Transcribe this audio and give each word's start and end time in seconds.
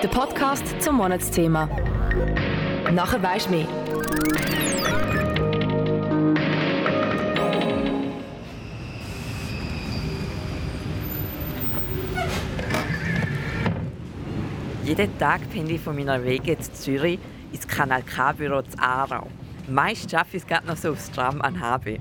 Der 0.00 0.06
Podcast 0.06 0.80
zum 0.80 0.94
Monatsthema. 0.98 1.68
Nachher 2.92 3.20
weisst 3.20 3.48
du 3.48 3.56
mehr. 3.56 3.66
Jeden 14.84 15.18
Tag 15.18 15.40
pendle 15.50 15.74
ich 15.74 15.80
von 15.80 15.96
meiner 15.96 16.22
Wege 16.22 16.56
zu 16.60 16.72
Zürich 16.74 17.18
ins 17.52 17.66
Kanal 17.66 18.04
K-Büro 18.04 18.62
zu 18.62 18.78
Aarau. 18.78 19.26
Meist 19.66 20.08
schaffe 20.08 20.36
ich 20.36 20.44
es 20.44 20.46
gerade 20.46 20.68
noch 20.68 20.76
so 20.76 20.92
aufs 20.92 21.10
Tram 21.10 21.42
an 21.42 21.60
HB. 21.60 21.98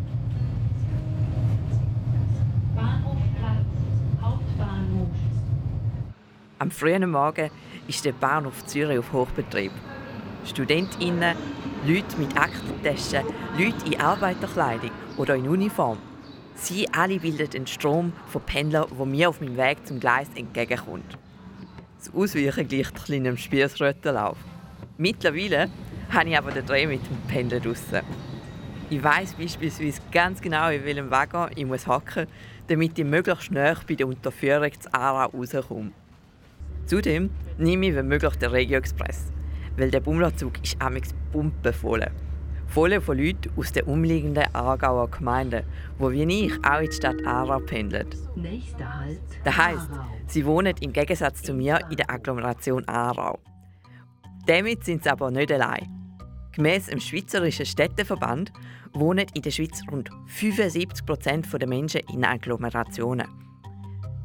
Am 6.59 6.71
frühen 6.71 7.07
Morgen 7.11 7.51
ist 7.87 8.03
der 8.03 8.13
Bahnhof 8.13 8.65
Zürich 8.65 8.97
auf 8.97 9.13
Hochbetrieb. 9.13 9.71
StudentInnen, 10.43 11.35
Leute 11.85 12.17
mit 12.17 12.35
Aktentaschen, 12.35 13.27
Leute 13.59 13.85
in 13.85 14.01
Arbeiterkleidung 14.01 14.89
oder 15.17 15.35
in 15.35 15.47
Uniform. 15.47 15.99
Sie 16.55 16.91
alle 16.91 17.19
bilden 17.19 17.47
einen 17.53 17.67
Strom 17.67 18.11
von 18.25 18.41
Pendlern, 18.41 18.87
wo 18.89 19.05
mir 19.05 19.29
auf 19.29 19.39
meinem 19.39 19.55
Weg 19.55 19.85
zum 19.85 19.99
Gleis 19.99 20.29
entgegenkommt. 20.33 21.15
Das 21.99 22.11
Ausweichen 22.11 22.67
gleicht 22.67 23.05
kleinem 23.05 23.37
Spießröttenlauf. 23.37 24.37
Mittlerweile 24.97 25.69
habe 26.09 26.29
ich 26.29 26.37
aber 26.39 26.49
den 26.49 26.65
Dreh 26.65 26.87
mit 26.87 27.01
dem 27.07 27.17
Pendeln 27.27 27.61
draussen. 27.61 28.01
Ich 28.89 29.03
weiss 29.03 29.35
beispielsweise 29.35 30.01
ganz 30.11 30.41
genau, 30.41 30.71
in 30.71 30.83
welchem 30.83 31.11
Wagen 31.11 31.51
ich 31.55 31.67
muss 31.67 31.85
hocken 31.85 32.23
muss, 32.23 32.33
damit 32.67 32.97
ich 32.97 33.05
möglichst 33.05 33.43
schnell 33.43 33.77
bei 33.87 33.93
der 33.93 34.07
Unterführung 34.07 34.71
zu 34.79 34.91
Aarau 34.91 35.37
rauskomme. 35.37 35.91
Zudem 36.87 37.29
nehme 37.57 37.87
ich 37.87 37.95
wenn 37.95 38.07
möglich 38.07 38.35
den 38.37 38.49
Regio 38.49 38.77
Express, 38.77 39.31
weil 39.75 39.91
der 39.91 39.99
Bummlerzug 39.99 40.53
ist 40.63 40.81
amix 40.81 41.13
pumpenvoll. 41.33 42.07
Voll 42.67 42.99
von 43.01 43.17
Leuten 43.17 43.51
aus 43.57 43.73
den 43.73 43.85
umliegenden 43.85 44.43
Aargauer 44.53 45.09
Gemeinden, 45.11 45.63
wo 45.97 46.11
wie 46.11 46.23
ich 46.23 46.53
auch 46.65 46.79
in 46.79 46.89
die 46.89 46.95
Stadt 46.95 47.25
Aarau 47.25 47.59
pendeln. 47.59 48.07
Nächster 48.35 48.99
Halt. 48.99 49.19
Das 49.43 49.57
heisst, 49.57 49.89
sie 50.27 50.45
wohnen 50.45 50.75
im 50.79 50.93
Gegensatz 50.93 51.43
zu 51.43 51.53
mir 51.53 51.79
in 51.89 51.97
der 51.97 52.09
Agglomeration 52.09 52.87
Aarau. 52.87 53.39
Damit 54.45 54.85
sind 54.85 55.03
sie 55.03 55.09
aber 55.09 55.29
nicht 55.29 55.51
allein. 55.51 55.87
Gemäss 56.53 56.87
dem 56.87 57.01
Schweizerischen 57.01 57.65
Städteverband 57.65 58.51
wohnen 58.93 59.25
in 59.33 59.41
der 59.41 59.51
Schweiz 59.51 59.81
rund 59.91 60.09
75 60.27 61.05
Prozent 61.05 61.47
der 61.53 61.67
Menschen 61.67 62.01
in 62.13 62.23
Agglomerationen. 62.23 63.27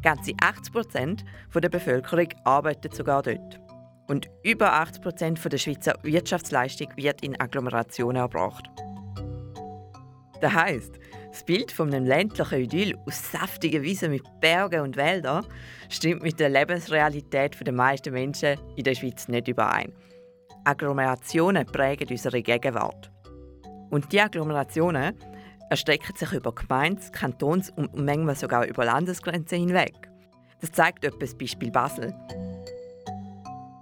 Ganze 0.02 0.32
80 0.42 0.72
Prozent 0.72 1.24
der 1.54 1.68
Bevölkerung 1.68 2.28
arbeitet 2.44 2.94
sogar 2.94 3.22
dort. 3.22 3.60
Und 4.08 4.28
über 4.42 4.72
80 4.72 5.02
Prozent 5.02 5.52
der 5.52 5.58
Schweizer 5.58 5.94
Wirtschaftsleistung 6.02 6.88
wird 6.96 7.22
in 7.22 7.40
Agglomerationen 7.40 8.20
erbracht. 8.20 8.64
Das 10.40 10.52
heisst, 10.52 10.98
das 11.30 11.44
Bild 11.44 11.70
von 11.70 11.94
einem 11.94 12.04
ländlichen 12.04 12.62
Idyll 12.62 12.98
aus 13.06 13.30
saftigen 13.30 13.82
Wiesen 13.82 14.10
mit 14.10 14.24
Bergen 14.40 14.80
und 14.80 14.96
Wäldern 14.96 15.46
stimmt 15.88 16.22
mit 16.22 16.40
der 16.40 16.48
Lebensrealität 16.48 17.56
der 17.64 17.72
meisten 17.72 18.12
Menschen 18.12 18.58
in 18.76 18.82
der 18.82 18.96
Schweiz 18.96 19.28
nicht 19.28 19.46
überein. 19.46 19.92
Agglomerationen 20.64 21.64
prägen 21.64 22.08
unsere 22.10 22.42
Gegenwart. 22.42 23.10
Und 23.90 24.12
die 24.12 24.20
Agglomerationen 24.20 25.16
erstrecken 25.72 26.14
sich 26.14 26.30
über 26.32 26.52
Gemeindes-, 26.52 27.10
Kantons- 27.12 27.70
und 27.70 27.96
manchmal 27.96 28.36
sogar 28.36 28.66
über 28.66 28.84
Landesgrenzen 28.84 29.58
hinweg. 29.58 29.94
Das 30.60 30.70
zeigt 30.70 31.02
etwa 31.02 31.18
das 31.18 31.34
Beispiel 31.34 31.70
Basel. 31.70 32.14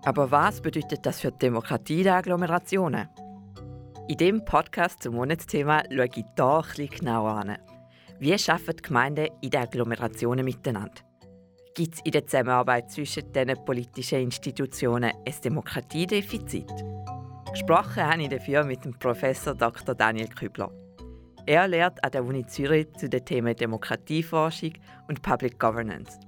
Aber 0.05 0.31
was 0.31 0.61
bedeutet 0.61 1.05
das 1.05 1.21
für 1.21 1.33
die 1.33 1.39
Demokratie 1.39 2.05
der 2.05 2.15
Agglomerationen? 2.15 3.09
In 4.07 4.17
diesem 4.17 4.45
Podcast 4.45 5.03
zum 5.03 5.17
Monatsthema 5.17 5.83
schaue 5.91 6.07
ich 6.07 6.25
hier 6.37 6.65
ein 6.79 6.89
genauer 6.89 7.31
an. 7.33 7.59
Wie 8.21 8.35
arbeiten 8.35 8.77
die 8.77 8.83
Gemeinden 8.83 9.29
in 9.41 9.51
den 9.51 9.61
Agglomerationen 9.61 10.45
miteinander? 10.45 11.03
Gibt 11.75 11.95
es 11.95 12.01
in 12.05 12.13
der 12.13 12.25
Zusammenarbeit 12.25 12.93
zwischen 12.93 13.33
diesen 13.33 13.65
politischen 13.65 14.21
Institutionen 14.21 15.11
ein 15.27 15.35
Demokratiedefizit? 15.43 16.71
Gesprochen 17.51 18.07
habe 18.07 18.23
ich 18.23 18.29
dafür 18.29 18.63
mit 18.63 18.85
dem 18.85 18.97
Professor 18.97 19.57
Dr. 19.57 19.97
Daniel 19.97 20.29
Kübler. 20.29 20.71
Er 21.47 21.67
lehrt 21.69 22.03
an 22.05 22.11
der 22.11 22.25
Uni 22.25 22.47
Zürich 22.47 22.93
zu 22.97 23.09
den 23.09 23.25
Themen 23.25 23.57
Demokratieforschung 23.57 24.75
und 25.09 25.23
Public 25.23 25.59
Governance. 25.59 26.19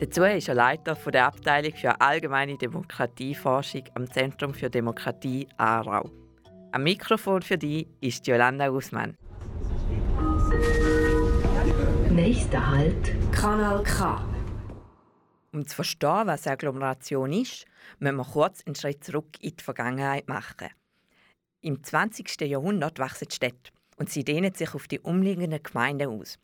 Dazu 0.00 0.24
ist 0.24 0.48
er 0.48 0.54
Leiter 0.54 0.96
von 0.96 1.12
der 1.12 1.26
Abteilung 1.26 1.74
für 1.74 2.00
allgemeine 2.00 2.56
Demokratieforschung 2.56 3.84
am 3.94 4.10
Zentrum 4.10 4.54
für 4.54 4.68
Demokratie 4.68 5.46
Aarau. 5.56 6.10
Am 6.72 6.82
Mikrofon 6.82 7.42
für 7.42 7.58
die 7.58 7.86
ist 8.00 8.26
Jolanda 8.26 8.68
Guzman. 8.68 9.16
Nächster 12.10 12.70
Halt. 12.70 13.12
Kanal 13.30 13.82
K. 13.84 14.24
Um 15.52 15.66
zu 15.66 15.76
verstehen, 15.76 16.26
was 16.26 16.46
eine 16.46 16.54
Agglomeration 16.54 17.32
ist, 17.32 17.66
müssen 17.98 18.16
wir 18.16 18.24
kurz 18.24 18.62
einen 18.66 18.74
Schritt 18.74 19.04
zurück 19.04 19.36
in 19.40 19.54
die 19.56 19.62
Vergangenheit 19.62 20.28
machen. 20.28 20.68
Im 21.60 21.84
20. 21.84 22.40
Jahrhundert 22.40 22.98
wachsen 22.98 23.28
die 23.28 23.34
Städte 23.34 23.70
und 24.02 24.10
sie 24.10 24.24
dehnen 24.24 24.52
sich 24.52 24.74
auf 24.74 24.88
die 24.88 24.98
umliegenden 24.98 25.62
Gemeinden 25.62 26.08
aus. 26.08 26.36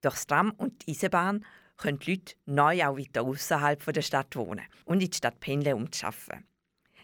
Durchs 0.00 0.26
Tram 0.26 0.50
und 0.56 0.84
die 0.84 0.90
Eisenbahn 0.90 1.46
können 1.76 2.00
die 2.00 2.14
Leute 2.14 2.34
neu 2.46 2.84
auch 2.84 2.98
weiter 2.98 3.22
außerhalb 3.22 3.92
der 3.92 4.02
Stadt 4.02 4.34
wohnen 4.34 4.64
und 4.86 5.00
in 5.00 5.08
die 5.08 5.16
Stadt 5.16 5.38
pendeln, 5.38 5.76
um 5.76 5.92
zu 5.92 6.04
arbeiten. 6.04 6.44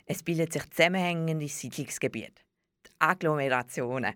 Es 0.04 0.24
bildet 0.24 0.54
sich 0.54 0.68
zusammenhängende 0.70 1.46
Siedlungsgebiete, 1.46 2.42
die 2.84 2.90
Agglomerationen. 2.98 4.14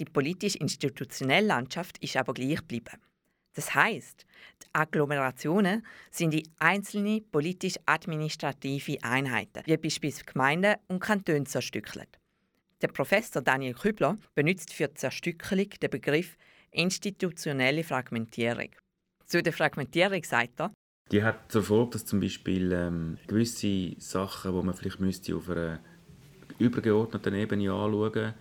Die 0.00 0.06
politisch-institutionelle 0.06 1.46
Landschaft 1.46 1.98
ist 1.98 2.16
aber 2.16 2.34
gleich 2.34 2.56
geblieben. 2.56 3.00
Das 3.54 3.76
heißt, 3.76 4.26
die 4.60 4.66
Agglomerationen 4.72 5.86
sind 6.10 6.32
die 6.32 6.50
einzelne 6.58 7.20
politisch-administrative 7.20 9.04
Einheiten, 9.04 9.62
wie 9.66 9.76
beispielsweise 9.76 10.24
Gemeinden 10.24 10.74
und 10.88 10.98
Kantone 10.98 11.44
zerstückelt. 11.44 12.18
Der 12.82 12.88
Professor 12.88 13.40
Daniel 13.40 13.72
Kübler 13.72 14.18
benutzt 14.34 14.72
für 14.72 14.92
Zerstückelung 14.92 15.70
den 15.80 15.90
Begriff 15.90 16.36
institutionelle 16.70 17.82
Fragmentierung. 17.82 18.68
Zu 19.24 19.42
der 19.42 19.54
Fragmentierung 19.54 20.22
sagt 20.22 20.60
er, 20.60 20.72
Die 21.10 21.22
hat 21.22 21.50
zur 21.50 21.62
Folge, 21.62 21.92
dass 21.92 22.04
zum 22.04 22.20
Beispiel 22.20 22.72
ähm, 22.72 23.18
gewisse 23.26 23.94
Sachen, 23.98 24.54
die 24.54 24.66
man 24.66 24.74
vielleicht 24.74 25.00
müsste 25.00 25.36
auf 25.36 25.48
einer 25.48 25.80
übergeordneten 26.58 27.34
Ebene 27.34 27.72
anschauen 27.72 28.34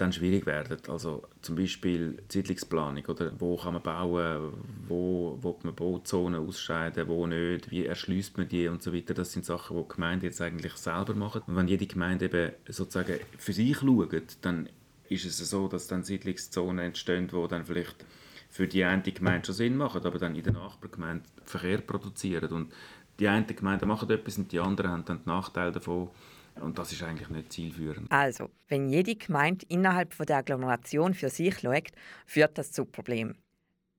dann 0.00 0.12
schwierig 0.12 0.46
werden. 0.46 0.78
Also 0.88 1.24
zum 1.42 1.56
Beispiel 1.56 2.22
Siedlungsplanung, 2.28 3.04
oder 3.06 3.32
wo 3.38 3.56
kann 3.56 3.74
man 3.74 3.82
bauen, 3.82 4.52
wo 4.88 5.38
will 5.42 5.54
man 5.62 5.74
Bauzonen 5.74 6.46
ausscheiden, 6.46 7.08
wo 7.08 7.26
nicht, 7.26 7.70
wie 7.70 7.86
erschließt 7.86 8.38
man 8.38 8.48
die 8.48 8.68
und 8.68 8.82
so 8.82 8.94
weiter. 8.94 9.14
Das 9.14 9.32
sind 9.32 9.44
Sachen, 9.44 9.76
die 9.76 9.82
die 9.82 9.94
Gemeinde 9.94 10.26
jetzt 10.26 10.40
eigentlich 10.40 10.74
selber 10.74 11.14
machen. 11.14 11.42
Und 11.46 11.56
wenn 11.56 11.68
jede 11.68 11.86
Gemeinde 11.86 12.26
eben 12.26 12.52
sozusagen 12.68 13.20
für 13.38 13.52
sich 13.52 13.78
schaut, 13.78 14.36
dann 14.42 14.68
ist 15.08 15.24
es 15.24 15.38
so, 15.38 15.68
dass 15.68 15.88
dann 15.88 16.04
Siedlungszonen 16.04 16.84
entstehen, 16.86 17.28
wo 17.32 17.46
dann 17.46 17.64
vielleicht 17.64 18.04
für 18.48 18.66
die 18.66 18.84
eine 18.84 19.02
Gemeinde 19.02 19.46
schon 19.46 19.54
Sinn 19.54 19.76
machen, 19.76 20.04
aber 20.04 20.18
dann 20.18 20.34
in 20.34 20.42
der 20.42 20.52
Nachbargemeinde 20.52 21.24
Verkehr 21.44 21.78
produzieren. 21.78 22.50
Und 22.52 22.72
die 23.18 23.28
einen 23.28 23.46
Gemeinden 23.46 23.88
machen 23.88 24.08
etwas 24.10 24.38
und 24.38 24.50
die 24.50 24.60
anderen 24.60 24.90
haben 24.90 25.04
dann 25.04 25.18
den 25.18 25.26
Nachteil 25.26 25.72
davon. 25.72 26.08
Und 26.56 26.78
das 26.78 26.92
ist 26.92 27.02
eigentlich 27.02 27.30
nicht 27.30 27.52
zielführend. 27.52 28.10
also, 28.10 28.50
wenn 28.68 28.88
jede 28.88 29.14
Gemeinde 29.16 29.64
innerhalb 29.68 30.12
von 30.12 30.26
der 30.26 30.38
Agglomeration 30.38 31.14
für 31.14 31.30
sich 31.30 31.60
schaut, 31.60 31.90
führt 32.26 32.58
das 32.58 32.72
zu 32.72 32.84
Problemen. 32.84 33.36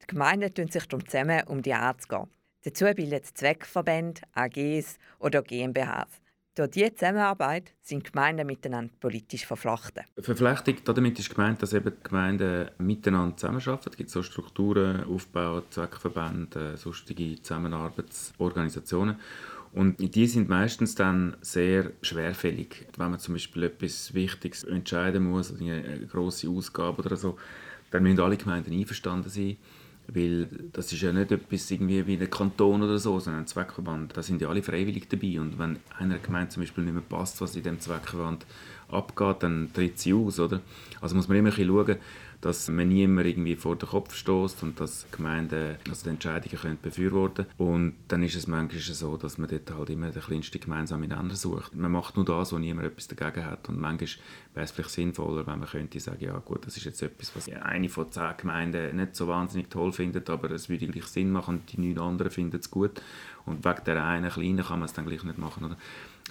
Die 0.01 0.07
Gemeinden 0.07 0.53
tun 0.53 0.67
sich 0.67 0.88
darum 0.88 1.06
zusammen, 1.06 1.44
um 1.47 1.62
die 1.62 1.73
anzugehen. 1.73 2.28
Dazu 2.63 2.85
bilden 2.85 3.22
Zweckverbände, 3.23 4.21
AGs 4.33 4.98
oder 5.19 5.42
GmbHs. 5.42 6.21
Durch 6.53 6.69
diese 6.71 6.94
Zusammenarbeit 6.94 7.74
sind 7.81 8.03
Gemeinden 8.03 8.45
miteinander 8.45 8.94
politisch 9.00 9.45
verflochten. 9.45 10.03
Verflechtung, 10.19 10.75
damit 10.83 11.18
ist 11.18 11.33
gemeint, 11.33 11.62
dass 11.62 11.71
eben 11.71 11.94
die 11.95 12.03
Gemeinden 12.03 12.69
miteinander 12.77 13.38
zusammenarbeiten. 13.38 13.89
Es 13.89 13.98
gibt 13.98 14.09
so 14.09 14.21
Strukturen, 14.21 15.06
Aufbau, 15.06 15.62
Zweckverbände, 15.69 16.75
sonstige 16.75 17.42
Zusammenarbeitsorganisationen. 17.42 19.18
Und 19.73 20.15
die 20.15 20.27
sind 20.27 20.50
meistens 20.50 20.95
dann 20.95 21.38
sehr 21.41 21.91
schwerfällig. 22.01 22.88
Wenn 22.97 23.12
man 23.12 23.19
zum 23.19 23.35
Beispiel 23.35 23.63
etwas 23.63 24.13
Wichtiges 24.13 24.65
entscheiden 24.65 25.29
muss, 25.29 25.51
also 25.51 25.63
eine 25.63 26.07
grosse 26.12 26.50
Ausgabe 26.50 27.01
oder 27.01 27.15
so, 27.15 27.38
dann 27.89 28.03
müssen 28.03 28.19
alle 28.19 28.38
Gemeinden 28.38 28.73
einverstanden 28.73 29.29
sein. 29.29 29.57
Weil 30.07 30.50
das 30.73 30.91
ist 30.91 31.01
ja 31.01 31.13
nicht 31.13 31.31
etwas 31.31 31.71
irgendwie 31.71 32.06
wie 32.06 32.18
ein 32.18 32.29
Kanton 32.29 32.83
oder 32.83 32.97
so, 32.97 33.18
sondern 33.19 33.44
ein 33.44 33.47
Zweckverband. 33.47 34.18
Da 34.18 34.21
sind 34.21 34.41
ja 34.41 34.50
alle 34.50 34.62
freiwillig 34.62 35.07
dabei. 35.07 35.39
Und 35.39 35.57
wenn 35.57 35.77
einer 35.97 36.17
Gemeinde 36.17 36.50
zum 36.50 36.63
Beispiel 36.63 36.83
nicht 36.83 36.94
mehr 36.94 37.03
passt, 37.07 37.39
was 37.39 37.56
in 37.56 37.63
dem 37.63 37.79
Zweckverband 37.79 38.45
abgeht, 38.89 39.38
dann 39.39 39.71
tritt 39.74 40.00
sie 40.00 40.13
aus. 40.13 40.38
Oder? 40.39 40.59
Also 41.00 41.15
muss 41.15 41.29
man 41.29 41.38
immer 41.38 41.50
ein 41.50 41.56
bisschen 41.56 41.69
schauen, 41.69 41.95
dass 42.41 42.67
man 42.69 42.89
niemand 42.89 43.27
irgendwie 43.27 43.55
vor 43.55 43.75
den 43.75 43.88
Kopf 43.88 44.15
stößt 44.15 44.63
und 44.63 44.79
dass 44.79 45.05
Gemeinden 45.11 45.77
also 45.88 46.03
die 46.03 46.09
Entscheidungen 46.09 46.57
können 46.57 46.77
befürworten 46.81 47.45
Und 47.57 47.93
dann 48.07 48.23
ist 48.23 48.35
es 48.35 48.47
manchmal 48.47 48.81
so, 48.81 49.15
dass 49.15 49.38
man 49.38 49.49
dort 49.49 49.71
halt 49.71 49.89
immer 49.91 50.09
den 50.09 50.21
kleinsten 50.21 50.59
gemeinsamen 50.59 51.09
Nenner 51.09 51.35
sucht. 51.35 51.75
Man 51.75 51.91
macht 51.91 52.15
nur 52.15 52.25
das, 52.25 52.51
wo 52.51 52.57
niemand 52.57 52.88
etwas 52.88 53.07
dagegen 53.07 53.45
hat. 53.45 53.69
Und 53.69 53.79
manchmal 53.79 54.09
wäre 54.55 54.63
es 54.65 54.71
vielleicht 54.71 54.89
sinnvoller, 54.89 55.45
wenn 55.45 55.59
man 55.59 55.69
könnte 55.69 55.99
sagen, 55.99 56.23
ja 56.23 56.38
gut, 56.39 56.65
das 56.65 56.77
ist 56.77 56.85
jetzt 56.85 57.01
etwas, 57.03 57.35
was 57.35 57.47
eine 57.47 57.89
von 57.89 58.11
zehn 58.11 58.33
Gemeinden 58.38 58.95
nicht 58.95 59.15
so 59.15 59.27
wahnsinnig 59.27 59.69
toll 59.69 59.91
findet, 59.91 60.29
aber 60.29 60.49
es 60.51 60.67
würde 60.67 60.88
gleich 60.88 61.05
Sinn 61.05 61.31
machen 61.31 61.59
und 61.59 61.71
die 61.71 61.79
neun 61.79 61.99
anderen 61.99 62.31
finden 62.31 62.59
es 62.59 62.71
gut. 62.71 63.01
Und 63.45 63.65
wegen 63.65 63.83
der 63.85 64.03
einen 64.03 64.29
kleinen 64.29 64.63
kann 64.63 64.79
man 64.79 64.85
es 64.85 64.93
dann 64.93 65.05
gleich 65.05 65.23
nicht 65.23 65.38
machen. 65.38 65.65
Oder? 65.65 65.77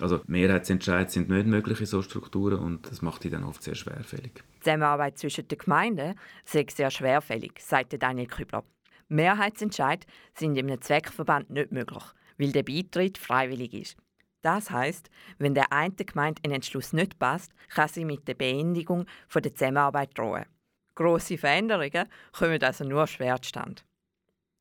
Also 0.01 0.21
Mehrheitsentscheide 0.27 1.11
sind 1.11 1.29
nicht 1.29 1.47
möglich 1.47 1.81
in 1.81 1.87
solchen 1.87 2.11
Strukturen 2.11 2.59
und 2.59 2.91
das 2.91 3.03
macht 3.03 3.25
die 3.25 3.31
dann 3.31 3.45
oft 3.45 3.63
sehr 3.63 3.75
schwerfällig. 3.75 4.33
Die 4.57 4.61
Zusammenarbeit 4.61 5.19
zwischen 5.19 5.47
den 5.49 5.59
Gemeinden 5.59 6.15
sei 6.45 6.67
sehr 6.71 6.91
schwerfällig, 6.91 7.53
sagte 7.61 7.99
Daniel 7.99 8.27
Kübler. 8.27 8.65
Mehrheitsentscheide 9.09 10.07
sind 10.35 10.57
in 10.57 10.71
einem 10.71 10.81
Zweckverband 10.81 11.51
nicht 11.51 11.73
möglich, 11.73 12.05
weil 12.39 12.53
der 12.53 12.63
Beitritt 12.63 13.19
freiwillig 13.19 13.75
ist. 13.75 13.97
Das 14.43 14.71
heißt, 14.71 15.11
wenn 15.39 15.55
der 15.55 15.73
einen 15.73 15.97
Gemeinde 15.97 16.41
ein 16.45 16.53
Entschluss 16.53 16.93
nicht 16.93 17.19
passt, 17.19 17.53
kann 17.69 17.89
sie 17.89 18.05
mit 18.05 18.27
der 18.27 18.35
Beendigung 18.35 19.05
der 19.35 19.55
Zusammenarbeit 19.55 20.17
drohen. 20.17 20.47
Grosse 20.95 21.39
Veränderungen 21.39 22.09
kommen 22.33 22.63
also 22.63 22.85
nur 22.85 23.07
schwer 23.07 23.41
zustande. 23.41 23.83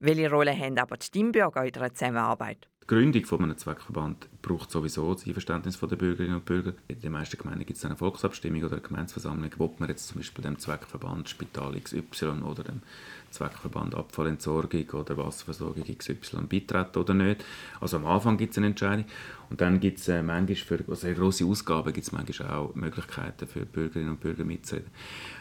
Welche 0.01 0.29
Rolle 0.31 0.57
haben 0.57 0.77
aber 0.77 0.95
die 0.95 1.05
Stimmbürger 1.05 1.65
in 1.65 1.73
der 1.73 1.93
Zusammenarbeit? 1.93 2.69
Gründung 2.87 3.25
von 3.25 3.43
einem 3.43 3.57
Zweckverband 3.57 4.29
braucht 4.41 4.71
sowieso 4.71 5.13
das 5.13 5.27
Einverständnis 5.27 5.77
der 5.77 5.95
Bürgerinnen 5.97 6.37
und 6.37 6.45
Bürger. 6.45 6.73
In 6.87 7.01
den 7.01 7.11
meisten 7.11 7.37
Gemeinden 7.37 7.65
gibt 7.65 7.77
es 7.77 7.83
eine 7.83 7.97
Volksabstimmung 7.97 8.63
oder 8.63 8.77
eine 8.77 8.81
Gemeinsversammlung, 8.81 9.51
wo 9.57 9.75
man 9.77 9.89
jetzt 9.89 10.07
zum 10.07 10.17
Beispiel 10.17 10.41
dem 10.41 10.57
Zweckverband 10.57 11.27
Spital 11.27 11.77
XY 11.79 12.43
oder 12.45 12.63
dem 12.63 12.81
Zweckverband 13.29 13.93
Abfallentsorgung 13.93 14.89
oder 14.91 15.17
Wasserversorgung 15.17 15.83
XY 15.83 16.47
beitreten 16.49 16.97
oder 16.97 17.13
nicht. 17.13 17.43
Also 17.81 17.97
am 17.97 18.05
Anfang 18.05 18.37
gibt 18.37 18.53
es 18.53 18.57
eine 18.57 18.67
Entscheidung 18.67 19.05
und 19.49 19.61
dann 19.61 19.79
gibt 19.79 19.99
es 19.99 20.07
äh, 20.07 20.21
manchmal 20.21 20.55
für 20.55 20.83
also 20.87 21.07
grosse 21.13 21.45
Ausgaben 21.45 21.91
gibt 21.91 22.05
es 22.05 22.11
manchmal 22.11 22.49
auch 22.51 22.75
Möglichkeiten 22.75 23.47
für 23.47 23.65
Bürgerinnen 23.65 24.11
und 24.11 24.19
Bürger 24.19 24.43
mitzureden. 24.43 24.89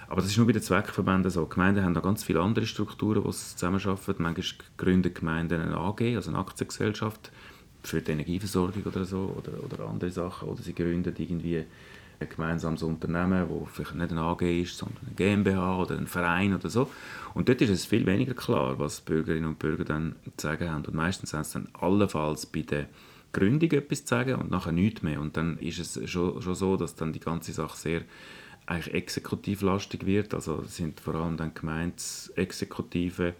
Aber 0.09 0.23
das 0.23 0.31
ist 0.31 0.39
nur 0.39 0.47
bei 0.47 0.53
den 0.53 0.63
Zweckverbänden 0.63 1.31
so. 1.31 1.45
Die 1.45 1.51
Gemeinden 1.51 1.85
haben 1.85 1.95
da 1.95 2.01
ganz 2.01 2.25
viele 2.25 2.41
andere 2.41 2.67
Strukturen, 2.67 3.23
sie 3.31 3.57
zusammenarbeiten. 3.57 4.23
Manchmal 4.23 4.47
gründen 4.79 5.13
Gemeinden 5.13 5.61
eine 5.61 5.77
AG, 5.77 6.01
also 6.17 6.31
eine 6.31 6.39
Aktiengesellschaft, 6.39 7.31
für 7.83 8.01
die 8.01 8.13
Energieversorgung 8.13 8.83
oder 8.85 9.05
so 9.05 9.35
oder, 9.37 9.63
oder 9.63 9.89
andere 9.89 10.11
Sachen. 10.11 10.49
Oder 10.49 10.63
sie 10.63 10.75
gründen 10.75 11.15
irgendwie 11.17 11.65
ein 12.21 12.29
gemeinsames 12.29 12.83
Unternehmen, 12.83 13.49
wo 13.49 13.67
vielleicht 13.71 13.95
nicht 13.95 14.11
eine 14.11 14.23
AG 14.23 14.43
ist, 14.43 14.79
sondern 14.79 14.99
eine 15.07 15.15
GmbH 15.15 15.83
oder 15.83 15.97
ein 15.97 16.07
Verein 16.07 16.55
oder 16.55 16.71
so. 16.71 16.91
Und 17.35 17.49
dort 17.49 17.61
ist 17.61 17.71
es 17.71 17.85
viel 17.85 18.07
weniger 18.07 18.35
klar, 18.35 18.79
was 18.79 19.03
Bürgerinnen 19.03 19.47
und 19.47 19.59
Bürger 19.59 19.85
dann 19.85 20.17
zu 20.37 20.47
sagen 20.47 20.71
haben. 20.71 20.85
Und 20.87 20.95
meistens 20.95 21.35
haben 21.35 21.45
sie 21.45 21.53
dann 21.53 21.69
allenfalls 21.79 22.47
bei 22.47 22.63
der 22.63 22.87
Gründung 23.33 23.71
etwas 23.73 24.05
zu 24.05 24.09
sagen 24.09 24.37
und 24.37 24.51
nachher 24.51 24.73
nichts 24.73 25.03
mehr. 25.03 25.21
Und 25.21 25.37
dann 25.37 25.59
ist 25.59 25.79
es 25.79 26.11
schon, 26.11 26.41
schon 26.41 26.55
so, 26.55 26.77
dass 26.77 26.95
dann 26.95 27.13
die 27.13 27.21
ganze 27.21 27.53
Sache 27.53 27.77
sehr 27.77 28.03
eigentlich 28.67 28.95
exekutivlastig 28.95 30.07
wird. 30.07 30.35
Also 30.35 30.63
sind 30.65 31.01
vor 31.01 31.15
allem 31.15 31.37
dann 31.37 31.55
Gemeindeexekutive 31.55 33.35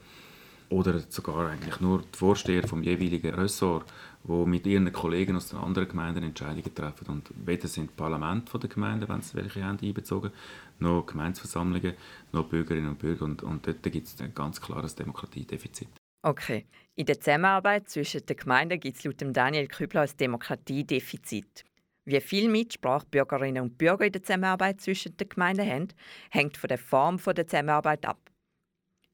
oder 0.71 1.01
sogar 1.09 1.51
eigentlich 1.51 1.81
nur 1.81 2.03
die 2.03 2.19
Vorsteher 2.19 2.67
vom 2.67 2.83
jeweiligen 2.83 3.35
Ressort, 3.35 3.91
die 4.25 4.47
mit 4.47 4.67
ihren 4.67 4.93
Kollegen 4.93 5.37
aus 5.37 5.49
den 5.49 5.59
anderen 5.59 5.89
Gemeinden 5.89 6.25
Entscheidungen 6.25 6.75
treffen. 6.75 7.07
Und 7.09 7.31
weder 7.45 7.69
sind 7.69 7.97
Parlamente 7.97 8.59
der 8.59 8.69
Gemeinden, 8.69 9.09
wenn 9.09 9.23
sie 9.23 9.37
welche 9.37 9.65
haben, 9.65 9.79
einbezogen, 9.83 10.31
noch 10.79 11.07
Gemeindeversammlungen, 11.07 11.95
noch 12.33 12.45
Bürgerinnen 12.45 12.91
und 12.91 12.99
Bürger. 12.99 13.25
Und, 13.25 13.43
und 13.43 13.67
dort 13.67 13.83
gibt 13.83 14.07
es 14.07 14.21
ein 14.21 14.35
ganz 14.35 14.61
klares 14.61 14.95
Demokratiedefizit. 14.95 15.89
Okay. 16.29 16.67
In 16.95 17.07
der 17.07 17.19
Zusammenarbeit 17.19 17.89
zwischen 17.89 18.27
den 18.27 18.37
Gemeinden 18.37 18.79
gibt 18.79 18.99
es 18.99 19.05
laut 19.05 19.17
Daniel 19.19 19.67
Kübler 19.67 20.03
ein 20.03 20.11
Demokratiedefizit. 20.21 21.65
Wie 22.05 22.21
viel 22.21 22.51
Mitsprache 22.51 23.07
Bürgerinnen 23.11 23.63
und 23.63 23.79
Bürger 23.79 24.05
in 24.05 24.13
der 24.13 24.23
Zusammenarbeit 24.23 24.79
zwischen 24.83 25.17
den 25.17 25.27
Gemeinden 25.27 25.67
haben, 25.67 25.89
hängt 26.31 26.59
von 26.59 26.69
der 26.69 26.77
Form 26.77 27.17
der 27.17 27.47
Zusammenarbeit 27.47 28.05
ab. 28.05 28.31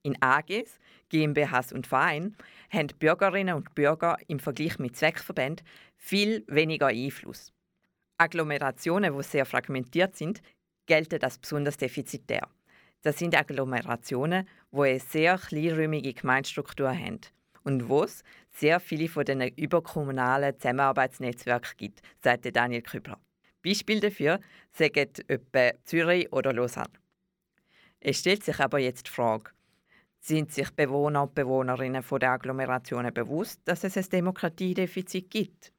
In 0.03 0.21
AGs, 0.21 0.81
GmbHs 1.09 1.73
und 1.73 1.87
Vereinen 1.87 2.37
haben 2.69 2.89
Bürgerinnen 2.99 3.55
und 3.55 3.77
Bürger 3.77 4.17
im 4.27 4.41
Vergleich 4.41 4.81
mit 4.81 4.97
Zweckverbänden 4.97 5.65
viel 5.97 6.43
weniger 6.49 6.89
Einfluss. 6.89 7.53
Agglomerationen, 8.19 9.17
die 9.17 9.23
sehr 9.23 9.47
fragmentiert 9.47 10.17
sind, 10.17 10.43
gelten 10.87 11.23
als 11.23 11.39
besonders 11.39 11.77
defizitär. 11.77 12.49
Das 13.05 13.19
sind 13.19 13.37
Agglomerationen, 13.37 14.49
die 14.73 14.81
eine 14.81 14.99
sehr 14.99 15.37
kleinräumige 15.37 16.15
Gemeindestruktur 16.15 16.89
haben 16.89 17.21
und 17.63 17.87
wo 17.91 18.05
es 18.05 18.25
sehr 18.51 18.81
viele 18.81 19.09
von 19.09 19.27
den 19.27 19.43
überkommunalen 19.43 20.59
Zusammenarbeitsnetzwerken 20.59 21.77
gibt, 21.77 22.01
sagte 22.23 22.51
Daniel 22.51 22.81
Kübler. 22.81 23.21
Beispiel 23.63 24.01
dafür 24.01 24.41
sind 24.73 24.97
etwa 24.97 25.73
Zürich 25.85 26.33
oder 26.33 26.55
Lausanne. 26.55 26.95
Es 28.01 28.21
stellt 28.21 28.43
sich 28.43 28.59
aber 28.59 28.79
jetzt 28.79 29.07
die 29.09 29.11
Frage, 29.11 29.51
sind 30.21 30.51
sich 30.53 30.71
Bewohner 30.71 31.25
und 31.25 31.35
Bewohnerinnen 31.35 32.03
von 32.03 32.21
der 32.21 32.31
Agglomerationen 32.31 33.13
bewusst, 33.13 33.61
dass 33.67 33.85
es 33.85 33.99
ein 33.99 34.09
Demokratiedefizit 34.09 35.31
gibt? 35.31 35.75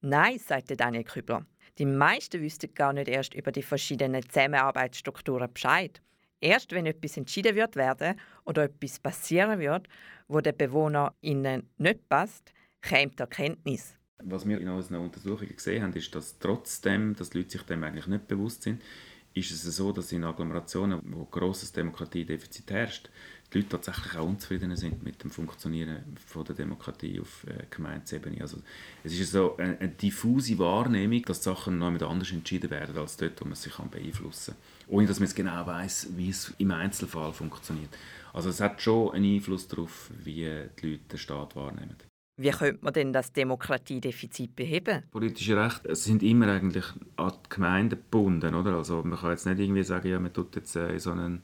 Nein, 0.00 0.38
sagte 0.38 0.76
Daniel 0.76 1.02
Kübler. 1.02 1.44
Die 1.78 1.86
meisten 1.86 2.40
wüssten 2.40 2.72
gar 2.72 2.92
nicht 2.92 3.08
erst 3.08 3.34
über 3.34 3.50
die 3.50 3.62
verschiedenen 3.62 4.22
Zusammenarbeitsstrukturen 4.22 5.52
Bescheid. 5.52 6.00
Erst 6.42 6.72
wenn 6.72 6.86
etwas 6.86 7.16
entschieden 7.16 7.54
wird 7.54 7.76
werden 7.76 8.20
oder 8.44 8.64
etwas 8.64 8.98
passieren 8.98 9.60
wird, 9.60 9.86
wo 10.26 10.40
den 10.40 10.56
BewohnerInnen 10.56 11.70
nicht 11.78 12.08
passt, 12.08 12.52
kommt 12.86 13.20
die 13.20 13.22
Erkenntnis. 13.22 13.94
Was 14.24 14.46
wir 14.46 14.60
in 14.60 14.68
unseren 14.68 14.96
Untersuchungen 14.96 15.54
gesehen 15.54 15.84
haben, 15.84 15.92
ist, 15.94 16.12
dass 16.14 16.38
trotzdem, 16.40 17.14
dass 17.14 17.30
die 17.30 17.38
Leute 17.38 17.50
sich 17.50 17.62
dem 17.62 17.84
eigentlich 17.84 18.08
nicht 18.08 18.26
bewusst 18.26 18.62
sind, 18.64 18.82
ist 19.34 19.52
es 19.52 19.62
so, 19.62 19.92
dass 19.92 20.10
in 20.10 20.24
Agglomerationen, 20.24 21.00
wo 21.04 21.24
grosses 21.26 21.72
Demokratiedefizit 21.72 22.70
herrscht, 22.72 23.08
die 23.52 23.58
Leute 23.58 23.70
tatsächlich 23.70 24.16
auch 24.16 24.26
unzufrieden 24.26 24.74
sind 24.76 25.02
mit 25.02 25.22
dem 25.22 25.30
Funktionieren 25.30 26.16
von 26.26 26.44
der 26.44 26.54
Demokratie 26.54 27.20
auf 27.20 27.44
äh, 27.46 27.64
Gemeindeebene. 27.70 28.40
Also 28.40 28.58
es 29.04 29.18
ist 29.18 29.32
so 29.32 29.56
eine, 29.56 29.78
eine, 29.78 29.88
diffuse 29.88 30.58
Wahrnehmung, 30.58 31.22
dass 31.22 31.42
Sachen 31.42 31.78
noch 31.78 31.90
mit 31.90 32.02
anders 32.02 32.32
entschieden 32.32 32.70
werden 32.70 32.96
als 32.96 33.16
dort, 33.16 33.40
wo 33.40 33.44
man 33.44 33.54
sich 33.54 33.74
kann 33.74 33.90
beeinflussen 33.90 34.54
kann. 34.54 34.94
Ohne 34.94 35.06
dass 35.06 35.20
man 35.20 35.28
genau 35.34 35.66
weiß, 35.66 36.08
wie 36.16 36.30
es 36.30 36.52
im 36.58 36.70
Einzelfall 36.70 37.32
funktioniert. 37.32 37.90
Also 38.32 38.48
es 38.48 38.60
hat 38.60 38.80
schon 38.80 39.12
einen 39.12 39.36
Einfluss 39.36 39.68
darauf, 39.68 40.10
wie 40.24 40.46
die 40.80 40.86
Leute 40.86 41.04
den 41.10 41.18
Staat 41.18 41.54
wahrnehmen. 41.54 41.96
Wie 42.38 42.50
könnte 42.50 42.82
man 42.82 42.94
denn 42.94 43.12
das 43.12 43.32
Demokratiedefizit 43.32 44.56
beheben? 44.56 45.02
Politische 45.10 45.56
Rechte 45.56 45.94
sind 45.94 46.22
immer 46.22 46.48
eigentlich 46.48 46.86
an 47.16 47.32
die 47.44 47.48
Gemeinden 47.50 47.90
gebunden. 47.90 48.54
Oder? 48.54 48.76
Also 48.76 49.02
man 49.02 49.18
kann 49.18 49.30
jetzt 49.30 49.44
nicht 49.44 49.58
irgendwie 49.58 49.82
sagen, 49.82 50.08
ja, 50.08 50.18
man 50.18 50.32
tut 50.32 50.56
jetzt 50.56 50.74
äh, 50.74 50.98
so 50.98 51.10
einen 51.10 51.42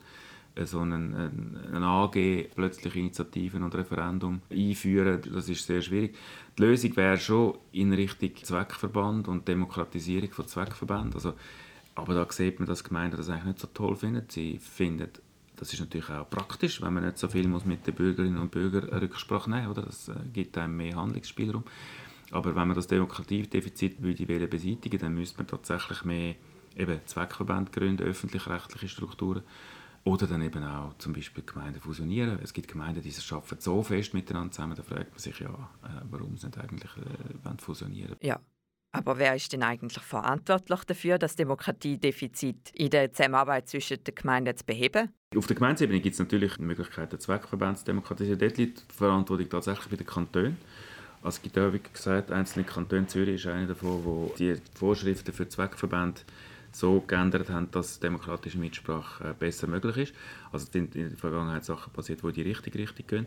so 0.66 0.80
einen, 0.80 1.58
eine 1.72 1.86
AG 1.86 2.48
plötzlich 2.54 2.96
Initiativen 2.96 3.62
und 3.62 3.74
Referendum 3.74 4.40
einführen, 4.50 5.20
das 5.32 5.48
ist 5.48 5.66
sehr 5.66 5.82
schwierig. 5.82 6.16
Die 6.56 6.62
Lösung 6.62 6.96
wäre 6.96 7.18
schon 7.18 7.58
in 7.72 7.92
Richtung 7.92 8.34
Zweckverband 8.34 9.28
und 9.28 9.46
Demokratisierung 9.46 10.30
von 10.32 10.46
Zweckverband. 10.46 11.14
Also, 11.14 11.34
aber 11.94 12.14
da 12.14 12.26
sieht 12.30 12.58
man, 12.58 12.68
dass 12.68 12.84
Gemeinden 12.84 13.16
das 13.16 13.28
eigentlich 13.28 13.44
nicht 13.44 13.60
so 13.60 13.68
toll 13.72 13.96
finden. 13.96 14.24
Sie 14.28 14.58
finden, 14.58 15.08
das 15.56 15.72
ist 15.72 15.80
natürlich 15.80 16.10
auch 16.10 16.28
praktisch, 16.30 16.80
wenn 16.80 16.94
man 16.94 17.04
nicht 17.04 17.18
so 17.18 17.28
viel 17.28 17.48
muss 17.48 17.64
mit 17.64 17.86
den 17.86 17.94
Bürgerinnen 17.94 18.38
und 18.38 18.50
Bürgern 18.50 18.88
Rücksprache 18.88 19.50
nehmen 19.50 19.68
muss. 19.68 19.76
Das 19.76 20.08
äh, 20.08 20.14
gibt 20.32 20.56
einem 20.56 20.76
mehr 20.76 20.96
Handlungsspielraum. 20.96 21.64
Aber 22.30 22.54
wenn 22.54 22.68
man 22.68 22.76
das 22.76 22.86
Demokratiedefizit 22.86 24.02
würde 24.02 24.46
beseitigen 24.46 24.98
dann 24.98 25.14
müsste 25.14 25.38
man 25.38 25.46
tatsächlich 25.46 26.04
mehr 26.04 26.34
eben 26.76 27.00
Zweckverbände 27.06 27.70
gründen, 27.72 28.06
öffentlich-rechtliche 28.06 28.88
Strukturen 28.88 29.42
oder 30.04 30.26
dann 30.26 30.42
eben 30.42 30.62
auch 30.64 30.96
zum 30.98 31.12
Beispiel 31.12 31.44
Gemeinden 31.44 31.80
fusionieren. 31.80 32.38
Es 32.42 32.52
gibt 32.52 32.68
Gemeinden, 32.68 33.02
die 33.02 33.12
arbeiten 33.30 33.60
so 33.60 33.82
fest 33.82 34.14
miteinander 34.14 34.52
zusammen, 34.52 34.76
da 34.76 34.82
fragt 34.82 35.10
man 35.10 35.18
sich 35.18 35.38
ja, 35.40 35.50
äh, 35.50 36.02
warum 36.10 36.36
sie 36.36 36.46
nicht 36.46 36.58
eigentlich 36.58 36.90
äh, 36.96 37.58
fusionieren 37.58 38.16
Ja, 38.22 38.40
aber 38.92 39.18
wer 39.18 39.34
ist 39.34 39.52
denn 39.52 39.62
eigentlich 39.62 40.02
verantwortlich 40.02 40.84
dafür, 40.84 41.18
das 41.18 41.36
Demokratiedefizit 41.36 42.70
in 42.74 42.90
der 42.90 43.12
Zusammenarbeit 43.12 43.68
zwischen 43.68 44.02
den 44.02 44.14
Gemeinden 44.14 44.56
zu 44.56 44.64
beheben? 44.64 45.10
Auf 45.36 45.46
der 45.46 45.56
Gemeindeebene 45.56 46.00
gibt 46.00 46.14
es 46.14 46.18
natürlich 46.18 46.56
die 46.56 46.62
Möglichkeit, 46.62 47.12
den 47.12 47.20
Zweckverband 47.20 47.78
zu 47.78 47.84
demokratisieren. 47.84 48.38
Dort 48.38 48.56
liegt 48.56 48.90
die 48.90 48.94
Verantwortung 48.94 49.48
tatsächlich 49.50 49.88
bei 49.88 49.96
den 49.96 50.06
Kantonen. 50.06 50.56
Also 51.22 51.36
es 51.36 51.42
gibt 51.42 51.58
auch, 51.58 51.72
wie 51.72 51.80
gesagt, 51.80 52.30
einzelne 52.30 52.64
Kantone, 52.64 53.06
Zürich 53.08 53.34
ist 53.34 53.46
einer 53.46 53.66
davon, 53.66 54.04
wo 54.04 54.34
die 54.38 54.54
Vorschriften 54.74 55.32
für 55.32 55.48
Zweckverbände 55.48 56.22
so 56.78 57.00
geändert 57.00 57.50
haben, 57.50 57.70
dass 57.70 57.98
demokratische 57.98 58.58
Mitsprache 58.58 59.30
äh, 59.30 59.34
besser 59.38 59.66
möglich 59.66 59.96
ist. 59.96 60.14
Also 60.52 60.66
es 60.66 60.72
sind 60.72 60.94
in 60.94 61.08
der 61.10 61.18
Vergangenheit 61.18 61.64
Sachen 61.64 61.92
passiert, 61.92 62.22
die 62.22 62.26
in 62.26 62.32
die 62.32 62.42
richtige 62.42 62.78
Richtung 62.78 63.06
gehen. 63.06 63.26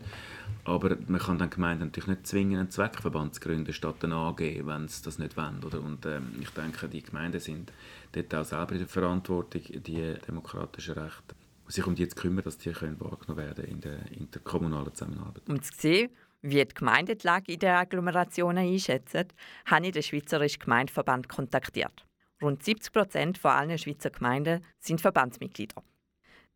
Aber 0.64 0.96
man 1.06 1.20
kann 1.20 1.38
dann 1.38 1.50
Gemeinden 1.50 1.84
natürlich 1.86 2.08
nicht 2.08 2.26
zwingen, 2.26 2.58
einen 2.58 2.70
Zweckverband 2.70 3.34
zu 3.34 3.40
gründen, 3.40 3.72
statt 3.72 4.02
eine 4.02 4.14
AG, 4.14 4.40
wenn 4.40 4.88
sie 4.88 5.02
das 5.02 5.18
nicht 5.18 5.36
wollen. 5.36 5.62
Oder? 5.64 5.80
Und 5.82 6.06
ähm, 6.06 6.34
ich 6.40 6.50
denke, 6.50 6.88
die 6.88 7.02
Gemeinden 7.02 7.40
sind 7.40 7.72
dort 8.12 8.34
auch 8.34 8.44
selber 8.44 8.72
in 8.72 8.78
der 8.78 8.88
Verantwortung, 8.88 9.62
die 9.62 10.14
demokratischen 10.26 10.94
Rechte 10.94 11.34
sich 11.68 11.86
um 11.86 11.94
die 11.94 12.06
zu 12.06 12.16
kümmern, 12.16 12.44
dass 12.44 12.58
die 12.58 12.72
können 12.72 13.00
wahrgenommen 13.00 13.46
werden 13.46 13.64
in 13.64 13.80
der 13.80 13.98
interkommunalen 14.12 14.94
Zusammenarbeit. 14.94 15.42
Um 15.48 15.62
zu 15.62 15.72
sehen, 15.74 16.10
wie 16.42 16.64
die 16.64 16.74
Gemeinde 16.74 17.16
die 17.16 17.26
Lage 17.26 17.52
in 17.52 17.58
den 17.58 17.70
Agglomerationen 17.70 18.66
einschätzen, 18.66 19.28
habe 19.66 19.86
ich 19.86 19.92
den 19.92 20.02
Schweizerischen 20.02 20.60
Gemeindeverband 20.60 21.28
kontaktiert. 21.28 22.04
Rund 22.42 22.62
70 22.62 22.92
Prozent 22.92 23.38
von 23.38 23.52
allen 23.52 23.78
Schweizer 23.78 24.10
Gemeinden 24.10 24.64
sind 24.78 25.00
Verbandsmitglieder. 25.00 25.82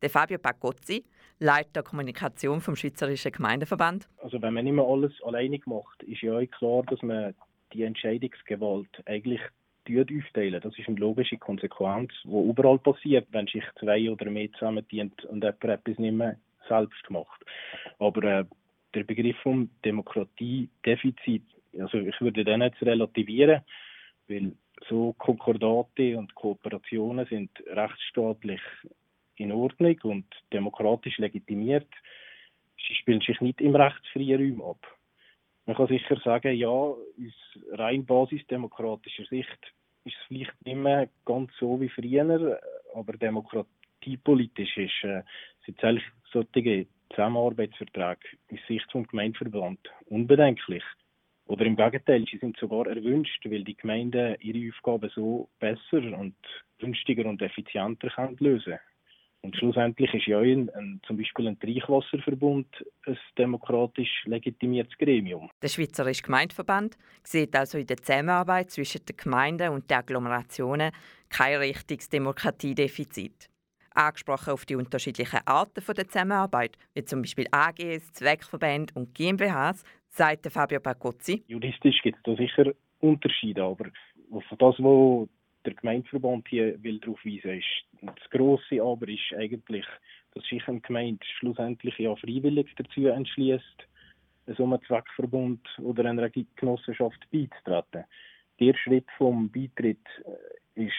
Der 0.03 0.11
Fabio 0.11 0.39
Pacozzi, 0.39 1.05
Leiter 1.39 1.83
Kommunikation 1.83 2.61
vom 2.61 2.77
Schweizerischen 2.77 3.33
Gemeindeverband. 3.33 4.09
Also 4.19 4.41
wenn 4.43 4.55
man 4.55 4.67
immer 4.67 4.87
alles 4.87 5.13
alleine 5.23 5.61
macht, 5.67 6.03
ist 6.03 6.23
ja 6.23 6.45
klar, 6.47 6.83
dass 6.85 7.03
man 7.03 7.35
die 7.73 7.83
Entscheidungsgewalt 7.83 9.03
eigentlich 9.07 9.41
aufteilen. 9.89 10.61
Das 10.61 10.77
ist 10.79 10.89
eine 10.89 10.99
logische 10.99 11.39
Konsequenz, 11.39 12.13
die 12.25 12.29
überall 12.29 12.79
passiert, 12.79 13.29
wenn 13.31 13.47
sich 13.47 13.63
zwei 13.79 14.11
oder 14.11 14.29
mehr 14.31 14.51
zusammentun 14.53 15.13
und 15.29 15.45
jemand 15.45 15.65
etwas 15.65 15.99
nicht 15.99 16.15
mehr 16.15 16.37
selbst 16.69 17.09
macht. 17.09 17.45
Aber 17.99 18.23
äh, 18.25 18.45
der 18.95 19.05
Begriff 19.05 19.37
von 19.43 19.71
Demokratiedefizit, 19.85 21.45
also 21.79 21.99
ich 21.99 22.21
würde 22.21 22.45
den 22.45 22.63
jetzt 22.63 22.83
relativieren, 22.83 23.63
weil 24.29 24.53
so 24.89 25.15
Konkordate 25.15 26.17
und 26.17 26.35
Kooperationen 26.35 27.27
sind 27.27 27.51
rechtsstaatlich 27.67 28.61
in 29.37 29.53
Ordnung 29.53 29.99
und 30.05 30.27
demokratisch 30.53 31.19
legitimiert. 31.19 31.89
Sie 32.87 32.95
spielen 32.95 33.21
sich 33.21 33.41
nicht 33.41 33.61
im 33.61 33.75
rechtsfreien 33.75 34.59
Raum 34.59 34.71
ab. 34.71 34.87
Man 35.67 35.77
kann 35.77 35.89
sicher 35.89 36.17
sagen, 36.25 36.55
ja, 36.55 36.69
aus 36.69 36.99
rein 37.73 38.07
basisdemokratischer 38.07 39.25
Sicht 39.25 39.59
ist 40.05 40.15
es 40.15 40.27
vielleicht 40.29 40.65
nicht 40.65 40.77
mehr 40.77 41.09
ganz 41.25 41.51
so 41.59 41.81
wie 41.81 41.89
früher, 41.89 42.61
aber 42.95 43.13
demokratiepolitisch 43.15 44.77
ist, 44.77 45.05
äh, 45.05 45.23
sind 45.65 45.81
solche 46.33 46.87
Zusammenarbeitsverträge 47.11 48.21
aus 48.53 48.59
Sicht 48.69 48.91
vom 48.93 49.07
Gemeindeverband 49.07 49.81
unbedenklich. 50.07 50.85
Oder 51.47 51.65
im 51.65 51.77
Gegenteil, 51.77 52.25
sie 52.31 52.39
sind 52.39 52.57
sogar 52.59 52.87
erwünscht, 52.87 53.45
weil 53.45 53.65
die 53.65 53.77
Gemeinden 53.77 54.37
ihre 54.41 54.71
Aufgaben 54.71 55.11
so 55.15 55.49
besser 55.61 56.19
und 56.19 56.35
günstiger 56.79 57.27
und 57.27 57.41
effizienter 57.41 58.11
können 58.11 58.37
lösen 58.41 58.79
und 59.47 59.57
schlussendlich 59.57 60.13
ist 60.13 60.27
ja 60.27 60.41
ein, 60.41 60.69
ein, 60.71 61.01
zum 61.07 61.17
Beispiel 61.17 61.47
ein 61.47 61.59
Trinkwasserverbund 61.61 62.67
ein 63.07 63.19
demokratisch 63.39 64.25
legitimiertes 64.25 64.99
Gremium. 64.99 65.49
Der 65.63 65.69
Schweizerische 65.69 66.23
Gemeindeverband 66.23 66.99
sieht 67.23 67.55
also 67.55 67.79
in 67.79 67.87
der 67.87 67.99
Zusammenarbeit 67.99 68.73
zwischen 68.73 69.05
den 69.07 69.17
Gemeinden 69.17 69.71
und 69.71 69.89
den 69.89 69.99
Agglomerationen 69.99 70.91
kein 71.29 71.59
richtiges 71.59 72.09
Demokratiedefizit. 72.09 73.49
Angesprochen 73.97 74.53
auf 74.53 74.65
die 74.67 74.77
unterschiedlichen 74.77 75.41
Arten 75.47 75.83
der 75.87 76.09
Zusammenarbeit, 76.09 76.77
wie 76.95 77.05
zum 77.05 77.23
Beispiel 77.23 77.47
AGs, 77.51 78.13
Zweckverbände 78.13 78.95
und 78.95 79.15
GmbHs, 79.15 79.85
sagt 80.09 80.47
Fabio 80.53 80.81
Pacozzi. 80.81 81.43
Juristisch 81.49 82.01
gibt 82.03 82.19
es 82.19 82.23
da 82.25 82.37
sicher 82.37 82.73
Unterschiede, 83.01 83.63
aber 83.63 83.87
auf 84.31 84.45
das, 84.59 84.75
was 84.79 85.29
der 85.65 85.75
Gemeindeverband 85.75 86.49
hier 86.49 86.83
will 86.83 86.99
darauf 87.01 87.25
weisen 87.25 87.59
ist, 87.59 87.67
das 88.03 88.31
grosse 88.31 88.83
Aber 88.83 89.09
ist 89.09 89.35
eigentlich, 89.37 89.85
dass 90.35 90.45
sich 90.45 90.67
eine 90.69 90.81
Gemeinde 90.81 91.25
schlussendlich 91.39 91.99
ja 91.99 92.15
freiwillig 92.17 92.69
dazu 92.77 93.07
entschließt, 93.07 93.89
so 94.57 94.65
einem 94.65 94.81
Zweckverbund 94.87 95.67
oder 95.83 96.05
einer 96.05 96.31
Genossenschaft 96.31 97.27
beizutreten. 97.33 98.05
Der 98.61 98.75
Schritt 98.75 99.07
vom 99.19 99.51
Beitritt 99.51 100.07
ist 100.77 100.93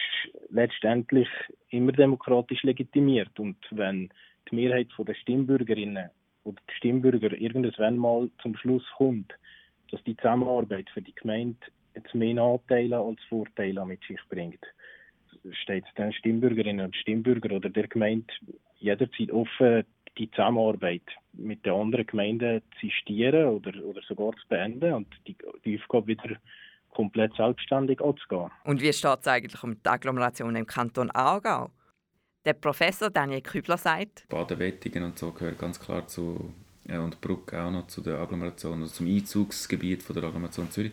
letztendlich 0.50 1.28
immer 1.70 1.92
demokratisch 1.92 2.62
legitimiert. 2.62 3.38
Und 3.38 3.56
wenn 3.70 4.10
die 4.50 4.56
Mehrheit 4.56 4.88
der 4.98 5.14
Stimmbürgerinnen 5.14 6.10
oder 6.44 6.60
die 6.68 6.74
Stimmbürger 6.74 7.32
irgendwann 7.32 7.96
mal 7.96 8.28
zum 8.42 8.56
Schluss 8.56 8.84
kommt, 8.96 9.32
dass 9.90 10.02
die 10.04 10.16
Zusammenarbeit 10.16 10.90
für 10.90 11.02
die 11.02 11.14
Gemeinde 11.14 11.58
jetzt 11.94 12.14
mehr 12.14 12.34
Nachteile 12.34 12.98
als 12.98 13.22
Vorteile 13.28 13.84
mit 13.86 14.02
sich 14.04 14.20
bringt, 14.28 14.64
steht 15.62 15.84
den 15.96 16.12
Stimmbürgerinnen 16.12 16.86
und 16.86 16.96
Stimmbürger 16.96 17.56
oder 17.56 17.70
der 17.70 17.88
Gemeinde 17.88 18.32
jederzeit 18.78 19.30
offen, 19.30 19.84
die 20.16 20.30
Zusammenarbeit 20.32 21.02
mit 21.32 21.64
den 21.64 21.72
anderen 21.72 22.06
Gemeinden 22.06 22.62
zu 22.80 22.86
sistieren 22.86 23.46
oder, 23.46 23.72
oder 23.84 24.02
sogar 24.02 24.32
zu 24.32 24.48
beenden 24.48 24.92
und 24.92 25.06
die, 25.26 25.36
die 25.64 25.78
Aufgabe 25.78 26.08
wieder 26.08 26.36
komplett 26.98 27.32
selbstständig 27.36 28.00
anzugehen. 28.00 28.50
Und 28.64 28.82
wie 28.82 28.92
steht 28.92 29.20
es 29.20 29.28
eigentlich 29.28 29.62
um 29.62 29.80
die 29.80 29.88
Agglomeration 29.88 30.56
im 30.56 30.66
Kanton 30.66 31.12
Aargau? 31.12 31.70
Der 32.44 32.54
Professor 32.54 33.08
Daniel 33.08 33.40
Kübler 33.40 33.76
sagt, 33.76 34.26
Baden-Wettigen 34.28 35.04
und 35.04 35.16
so 35.16 35.30
gehört 35.30 35.60
ganz 35.60 35.78
klar 35.78 36.08
zu, 36.08 36.52
ja, 36.88 37.00
und 37.00 37.20
Bruck 37.20 37.54
auch 37.54 37.70
noch 37.70 37.86
zu 37.86 38.00
der 38.00 38.18
Agglomeration, 38.18 38.82
also 38.82 38.92
zum 38.92 39.06
Einzugsgebiet 39.06 40.02
von 40.02 40.14
der 40.14 40.24
Agglomeration 40.24 40.70
Zürich. 40.72 40.92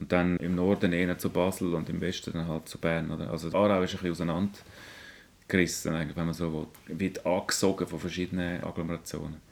Und 0.00 0.10
dann 0.10 0.38
im 0.38 0.54
Norden 0.54 0.94
eher 0.94 1.18
zu 1.18 1.28
Basel 1.28 1.74
und 1.74 1.90
im 1.90 2.00
Westen 2.00 2.32
dann 2.32 2.48
halt 2.48 2.66
zu 2.66 2.78
Bern. 2.78 3.10
Oder? 3.10 3.30
Also 3.30 3.48
Aarau 3.48 3.82
ist 3.82 3.94
ein 3.94 4.00
bisschen 4.00 4.30
auseinandergerissen, 4.30 5.94
eigentlich, 5.94 6.16
wenn 6.16 6.24
man 6.24 6.34
so 6.34 6.70
will. 6.86 6.98
Wird 6.98 7.26
angesogen 7.26 7.86
von 7.86 8.00
verschiedenen 8.00 8.64
Agglomerationen. 8.64 9.42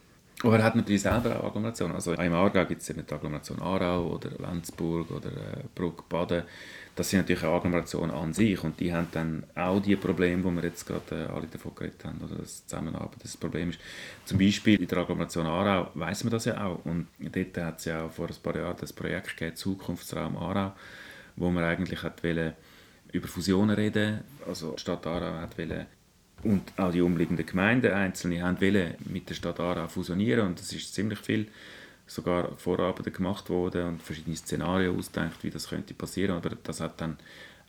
Aber 0.43 0.59
er 0.59 0.65
hat 0.65 0.75
natürlich 0.75 1.03
selber 1.03 1.39
auch 1.39 1.49
Agglomerationen. 1.49 1.95
Also 1.95 2.15
im 2.15 2.33
Aargau 2.33 2.65
gibt 2.65 2.83
es 2.83 2.91
eben 2.91 3.07
die 3.07 3.15
Agglomeration 3.15 3.61
Aarau 3.61 4.07
oder 4.15 4.31
Lenzburg 4.39 5.11
oder 5.11 5.29
äh, 5.29 5.63
Bruck-Baden. 5.75 6.43
Das 6.97 7.09
sind 7.09 7.21
natürlich 7.21 7.45
auch 7.45 7.57
Agglomerationen 7.57 8.11
an 8.11 8.33
sich 8.33 8.63
und 8.63 8.79
die 8.81 8.93
haben 8.93 9.07
dann 9.13 9.45
auch 9.55 9.81
die 9.81 9.97
Probleme, 9.97 10.43
wo 10.45 10.51
wir 10.51 10.65
jetzt 10.65 10.85
gerade 10.85 11.27
äh, 11.29 11.33
alle 11.33 11.47
davon 11.47 11.75
geredet 11.75 12.05
haben, 12.05 12.21
oder 12.23 12.37
das 12.37 12.67
Zusammenarbeit 12.67 13.23
das 13.23 13.37
Problem 13.37 13.71
ist. 13.71 13.79
Zum 14.25 14.39
Beispiel 14.39 14.81
in 14.81 14.89
der 14.89 14.99
Agglomeration 14.99 15.47
Aarau 15.47 15.91
weiß 15.95 16.25
man 16.25 16.33
das 16.33 16.45
ja 16.45 16.63
auch 16.65 16.85
und 16.85 17.07
dort 17.19 17.57
hat 17.59 17.79
es 17.79 17.85
ja 17.85 18.05
auch 18.05 18.11
vor 18.11 18.29
ein 18.29 18.37
paar 18.43 18.57
Jahren 18.57 18.77
das 18.79 18.93
Projekt 18.93 19.37
gegeben, 19.37 19.57
Zukunftsraum 19.57 20.37
Aarau, 20.37 20.73
wo 21.37 21.51
man 21.51 21.65
eigentlich 21.65 22.03
hat 22.03 22.23
wollen, 22.25 22.53
über 23.13 23.29
Fusionen 23.29 23.77
reden, 23.77 24.21
also 24.47 24.73
die 24.73 24.81
Stadt 24.81 25.07
Aarau 25.07 25.41
hat 25.41 25.57
wollen, 25.57 25.87
und 26.43 26.73
auch 26.77 26.93
die 26.93 27.01
umliegenden 27.01 27.47
Gemeinden 27.47 27.93
einzelne 27.93 28.43
haben 28.43 28.61
wollen 28.61 28.95
mit 29.05 29.29
der 29.29 29.35
Stadt 29.35 29.61
Aarau 29.61 29.89
fusionieren 29.89 30.49
und 30.49 30.61
es 30.61 30.73
ist 30.73 30.95
ziemlich 30.95 31.19
viel 31.19 31.49
sogar 32.07 32.57
Vorarbeiten 32.57 33.13
gemacht 33.13 33.49
worden 33.49 33.87
und 33.87 34.03
verschiedene 34.03 34.37
Szenarien 34.37 34.97
ausgedacht, 34.97 35.43
wie 35.43 35.51
das 35.51 35.69
könnte 35.69 35.95
passieren, 35.95 36.37
aber 36.37 36.51
das 36.63 36.81
hat 36.81 37.01
dann 37.01 37.17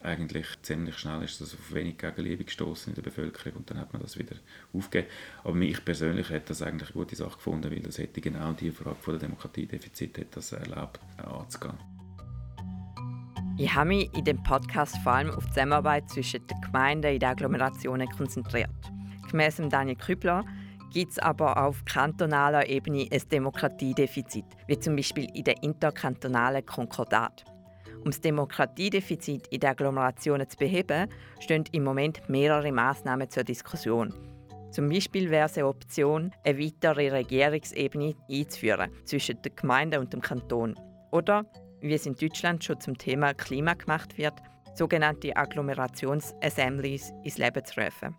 eigentlich 0.02 0.48
ziemlich 0.64 0.98
schnell 0.98 1.24
ist 1.24 1.40
das 1.40 1.54
auf 1.54 1.74
wenig 1.74 1.98
Gegenliebe 1.98 2.44
gestoßen 2.44 2.92
in 2.92 2.96
der 2.96 3.04
Bevölkerung 3.04 3.60
und 3.60 3.70
dann 3.70 3.80
hat 3.80 3.94
man 3.94 4.02
das 4.02 4.18
wieder 4.18 4.36
aufgegeben. 4.74 5.10
Aber 5.44 5.58
ich 5.62 5.84
persönlich 5.86 6.30
hätte 6.30 6.50
das 6.50 6.62
eigentlich 6.62 6.90
eine 6.90 7.00
gute 7.00 7.16
Sache 7.16 7.38
gefunden, 7.38 7.72
weil 7.72 7.80
das 7.80 7.98
hätte 7.98 8.20
genau 8.20 8.52
die 8.52 8.72
Frage 8.72 8.98
von 9.00 9.14
der 9.14 9.22
Demokratiedefizit 9.22 10.18
hätte 10.18 10.36
das 10.36 10.52
erlaubt 10.52 11.00
anzugehen. 11.18 11.93
Ich 13.56 13.76
habe 13.76 13.90
mich 13.90 14.18
in 14.18 14.24
dem 14.24 14.42
Podcast 14.42 14.98
vor 15.04 15.14
allem 15.14 15.30
auf 15.30 15.44
die 15.44 15.50
Zusammenarbeit 15.50 16.10
zwischen 16.10 16.46
den 16.48 16.60
Gemeinden 16.62 17.14
in 17.14 17.20
den 17.20 17.30
Agglomerationen 17.30 18.10
konzentriert. 18.10 18.72
Gemäss 19.30 19.62
Daniel 19.70 19.96
Kübler 19.96 20.44
gibt 20.92 21.12
es 21.12 21.20
aber 21.20 21.64
auf 21.64 21.86
kantonaler 21.86 22.68
Ebene 22.68 23.08
ein 23.12 23.22
Demokratiedefizit, 23.32 24.46
wie 24.66 24.80
zum 24.80 24.96
Beispiel 24.96 25.28
in 25.36 25.44
der 25.44 25.62
interkantonalen 25.62 26.66
Konkordat. 26.66 27.46
Um 28.00 28.06
das 28.06 28.22
Demokratiedefizit 28.22 29.48
in 29.48 29.60
den 29.60 29.70
Agglomerationen 29.70 30.50
zu 30.50 30.58
beheben, 30.58 31.08
stehen 31.40 31.66
im 31.74 31.84
Moment 31.84 32.28
mehrere 32.28 32.72
Maßnahmen 32.72 33.30
zur 33.30 33.44
Diskussion. 33.44 34.12
Zum 34.72 34.90
Beispiel 34.90 35.30
wäre 35.30 35.46
es 35.46 35.58
eine 35.60 35.68
Option, 35.68 36.32
eine 36.44 36.58
weitere 36.58 37.12
Regierungsebene 37.12 38.16
einzuführen 38.30 38.90
zwischen 39.06 39.40
der 39.44 39.52
Gemeinde 39.52 40.00
und 40.00 40.12
dem 40.12 40.22
Kanton. 40.22 40.76
Oder 41.12 41.46
wie 41.84 41.94
es 41.94 42.06
in 42.06 42.16
Deutschland 42.16 42.64
schon 42.64 42.80
zum 42.80 42.98
Thema 42.98 43.34
Klima 43.34 43.74
gemacht 43.74 44.18
wird, 44.18 44.34
sogenannte 44.74 45.36
Agglomerations-Assemblies 45.36 47.14
ins 47.24 47.38
Leben 47.38 47.64
zu 47.66 47.80
rufen. 47.80 48.16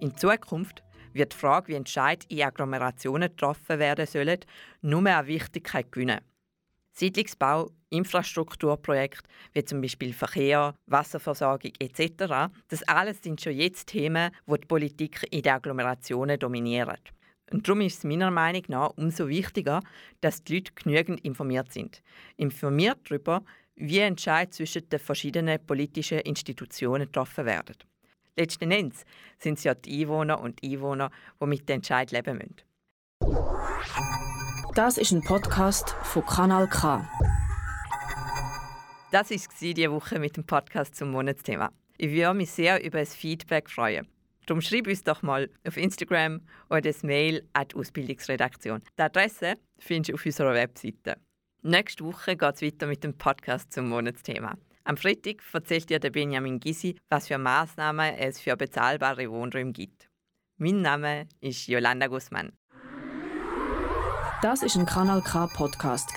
In 0.00 0.16
Zukunft 0.16 0.82
wird 1.12 1.32
die 1.32 1.36
Frage, 1.36 1.68
wie 1.68 1.74
Entscheid 1.74 2.24
in 2.28 2.42
Agglomerationen 2.42 3.30
getroffen 3.30 3.78
werden 3.78 4.06
sollen, 4.06 4.40
nur 4.82 5.00
mehr 5.00 5.18
an 5.18 5.26
Wichtigkeit 5.26 5.90
gewinnen. 5.92 6.20
Siedlungsbau, 6.92 7.70
Infrastrukturprojekte 7.90 9.28
wie 9.52 9.64
zum 9.64 9.80
Beispiel 9.80 10.12
Verkehr, 10.12 10.74
Wasserversorgung 10.86 11.70
etc. 11.78 12.50
Das 12.68 12.82
alles 12.88 13.22
sind 13.22 13.40
schon 13.40 13.52
jetzt 13.52 13.86
Themen, 13.86 14.32
wo 14.46 14.56
die, 14.56 14.62
die 14.62 14.66
Politik 14.66 15.24
in 15.30 15.42
den 15.42 15.52
Agglomerationen 15.52 16.38
dominiert. 16.38 17.12
Und 17.50 17.66
darum 17.66 17.80
ist 17.80 17.98
es 17.98 18.04
meiner 18.04 18.30
Meinung 18.30 18.62
nach 18.68 18.90
umso 18.96 19.28
wichtiger, 19.28 19.80
dass 20.20 20.42
die 20.42 20.56
Leute 20.56 20.72
genügend 20.74 21.20
informiert 21.24 21.72
sind. 21.72 22.02
Informiert 22.36 22.98
darüber, 23.08 23.42
wie 23.76 23.98
Entscheidungen 23.98 24.52
zwischen 24.52 24.88
den 24.88 24.98
verschiedenen 24.98 25.64
politischen 25.64 26.18
Institutionen 26.20 27.06
getroffen 27.06 27.46
werden. 27.46 27.76
Letzten 28.36 28.70
Endes 28.70 29.04
sind 29.38 29.58
es 29.58 29.64
ja 29.64 29.74
die 29.74 30.02
Einwohner 30.02 30.40
und 30.40 30.62
Einwohner, 30.62 31.10
die 31.40 31.46
mit 31.46 31.68
dem 31.68 31.76
Entscheid 31.76 32.10
leben 32.12 32.38
müssen. 32.38 32.56
Das 34.74 34.96
ist 34.98 35.10
ein 35.10 35.22
Podcast 35.22 35.90
von 36.02 36.24
Kanal 36.24 36.68
K. 36.68 37.08
Das 39.10 39.30
war 39.30 39.38
diese 39.60 39.90
Woche 39.90 40.18
mit 40.18 40.36
dem 40.36 40.44
Podcast 40.44 40.94
zum 40.94 41.10
Monatsthema. 41.10 41.72
Ich 41.96 42.12
würde 42.12 42.34
mich 42.34 42.50
sehr 42.50 42.84
über 42.84 43.00
das 43.00 43.14
Feedback 43.14 43.70
freuen. 43.70 44.06
Darum 44.48 44.62
schreib 44.62 44.86
uns 44.86 45.04
doch 45.04 45.20
mal 45.20 45.50
auf 45.66 45.76
Instagram 45.76 46.40
oder 46.70 46.80
das 46.80 47.02
Mail 47.02 47.46
an 47.52 47.68
die 47.68 47.76
Ausbildungsredaktion. 47.76 48.80
Die 48.98 49.02
Adresse 49.02 49.56
findest 49.78 50.08
du 50.08 50.14
auf 50.14 50.24
unserer 50.24 50.54
Webseite. 50.54 51.18
Nächste 51.60 52.02
Woche 52.02 52.34
geht 52.34 52.54
es 52.54 52.62
weiter 52.62 52.86
mit 52.86 53.04
dem 53.04 53.12
Podcast 53.12 53.70
zum 53.70 53.90
Monatsthema. 53.90 54.56
Am 54.84 54.96
Freitag 54.96 55.42
erzählt 55.52 55.90
dir 55.90 55.98
der 56.00 56.08
Benjamin 56.08 56.60
Gysi, 56.60 56.96
was 57.10 57.28
für 57.28 57.36
Maßnahmen 57.36 58.14
es 58.14 58.40
für 58.40 58.56
bezahlbare 58.56 59.30
Wohnräume 59.30 59.72
gibt. 59.72 60.08
Mein 60.56 60.80
Name 60.80 61.28
ist 61.40 61.66
Yolanda 61.66 62.06
Guzman. 62.06 62.50
Das 64.40 64.62
ist 64.62 64.76
ein 64.76 64.86
Kanal 64.86 65.20
K 65.20 65.46
Podcast 65.48 66.10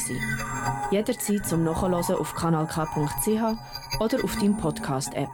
Jederzeit 0.89 1.45
zum 1.45 1.65
Nachhören 1.65 1.95
auf 1.95 2.33
kanalk.ch 2.33 3.99
oder 3.99 4.23
auf 4.23 4.35
deinem 4.37 4.57
Podcast 4.57 5.13
App. 5.15 5.29